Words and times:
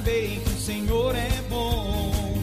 Sabei 0.00 0.40
que 0.42 0.50
o 0.50 0.58
Senhor 0.58 1.14
é 1.14 1.28
bom, 1.50 2.38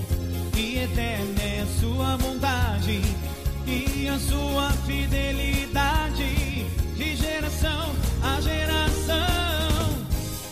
e 0.56 0.78
eterna 0.78 1.42
é 1.42 1.62
a 1.62 1.80
sua 1.82 2.16
bondade, 2.16 3.02
e 3.66 4.08
a 4.08 4.20
sua 4.20 4.70
fidelidade, 4.86 6.68
de 6.96 7.16
geração 7.16 7.96
a 8.22 8.40
geração. 8.42 9.18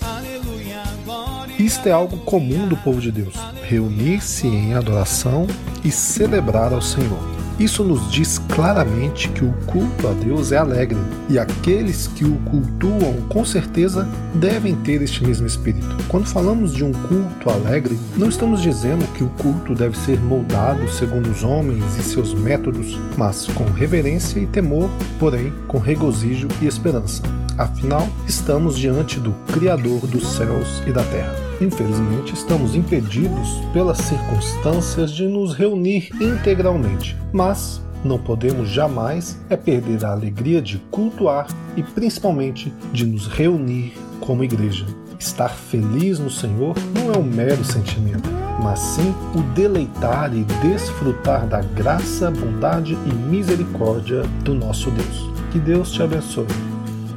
Aleluia, 0.01 0.81
glória. 1.05 1.53
Isto 1.59 1.87
é 1.87 1.91
algo 1.91 2.17
comum 2.17 2.67
do 2.67 2.77
povo 2.77 2.99
de 2.99 3.11
Deus: 3.11 3.35
reunir-se 3.61 4.47
em 4.47 4.73
adoração 4.73 5.45
e 5.83 5.91
celebrar 5.91 6.73
ao 6.73 6.81
Senhor. 6.81 7.34
Isso 7.59 7.83
nos 7.85 8.11
diz 8.11 8.37
claramente 8.37 9.29
que 9.29 9.45
o 9.45 9.53
culto 9.65 10.07
a 10.07 10.11
Deus 10.11 10.51
é 10.51 10.57
alegre 10.57 10.97
e 11.29 11.39
aqueles 11.39 12.07
que 12.07 12.25
o 12.25 12.35
cultuam, 12.39 13.21
com 13.29 13.45
certeza, 13.45 14.07
devem 14.33 14.75
ter 14.75 15.01
este 15.01 15.23
mesmo 15.23 15.47
espírito. 15.47 15.87
Quando 16.09 16.27
falamos 16.27 16.73
de 16.73 16.83
um 16.83 16.91
culto 16.91 17.49
alegre, 17.49 17.97
não 18.17 18.27
estamos 18.27 18.61
dizendo 18.61 19.07
que 19.13 19.23
o 19.23 19.29
culto 19.41 19.73
deve 19.73 19.97
ser 19.97 20.19
moldado 20.19 20.89
segundo 20.91 21.29
os 21.29 21.43
homens 21.43 21.83
e 21.97 22.03
seus 22.03 22.33
métodos, 22.33 22.99
mas 23.17 23.47
com 23.47 23.63
reverência 23.65 24.39
e 24.39 24.45
temor, 24.45 24.89
porém 25.17 25.53
com 25.67 25.77
regozijo 25.77 26.49
e 26.61 26.67
esperança. 26.67 27.21
Afinal, 27.57 28.07
estamos 28.27 28.77
diante 28.77 29.17
do 29.17 29.31
Criador 29.53 30.05
dos 30.07 30.33
céus 30.33 30.83
e 30.85 30.91
da 30.91 31.03
terra. 31.03 31.44
Infelizmente, 31.61 32.33
estamos 32.33 32.75
impedidos 32.75 33.61
pelas 33.71 33.97
circunstâncias 33.99 35.11
de 35.11 35.27
nos 35.27 35.53
reunir 35.53 36.09
integralmente, 36.19 37.15
mas 37.31 37.81
não 38.03 38.19
podemos 38.19 38.69
jamais 38.69 39.39
é 39.49 39.55
perder 39.55 40.05
a 40.05 40.11
alegria 40.11 40.61
de 40.61 40.77
cultuar 40.91 41.47
e 41.75 41.81
principalmente 41.81 42.71
de 42.93 43.05
nos 43.05 43.27
reunir 43.27 43.93
como 44.19 44.43
igreja. 44.43 44.85
Estar 45.17 45.49
feliz 45.49 46.19
no 46.19 46.29
Senhor 46.29 46.75
não 46.93 47.13
é 47.13 47.17
um 47.17 47.23
mero 47.23 47.63
sentimento, 47.63 48.29
mas 48.61 48.79
sim 48.79 49.13
o 49.33 49.41
deleitar 49.53 50.35
e 50.35 50.43
desfrutar 50.61 51.47
da 51.47 51.61
graça, 51.61 52.29
bondade 52.29 52.97
e 53.05 53.13
misericórdia 53.13 54.21
do 54.43 54.53
nosso 54.53 54.91
Deus. 54.91 55.29
Que 55.51 55.59
Deus 55.59 55.91
te 55.91 56.03
abençoe. 56.03 56.45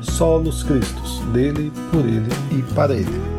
Solos 0.01 0.63
Cristos, 0.63 1.21
dele, 1.33 1.73
por 1.91 2.01
ele 2.01 2.31
e 2.51 2.63
para 2.73 2.95
ele. 2.95 3.38